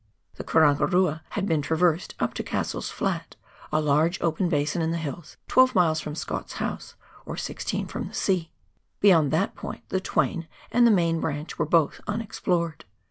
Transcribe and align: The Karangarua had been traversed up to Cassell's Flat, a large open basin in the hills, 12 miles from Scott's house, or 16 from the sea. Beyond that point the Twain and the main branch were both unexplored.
The 0.33 0.43
Karangarua 0.43 1.21
had 1.37 1.45
been 1.45 1.61
traversed 1.61 2.15
up 2.19 2.33
to 2.33 2.41
Cassell's 2.43 2.89
Flat, 2.89 3.35
a 3.71 3.79
large 3.79 4.19
open 4.19 4.49
basin 4.49 4.81
in 4.81 4.89
the 4.89 4.97
hills, 4.97 5.37
12 5.47 5.75
miles 5.75 5.99
from 6.01 6.15
Scott's 6.15 6.53
house, 6.53 6.95
or 7.23 7.37
16 7.37 7.85
from 7.85 8.07
the 8.07 8.13
sea. 8.15 8.51
Beyond 8.99 9.29
that 9.29 9.53
point 9.53 9.83
the 9.89 10.01
Twain 10.01 10.47
and 10.71 10.87
the 10.87 10.91
main 10.91 11.19
branch 11.19 11.59
were 11.59 11.67
both 11.67 12.01
unexplored. 12.07 12.83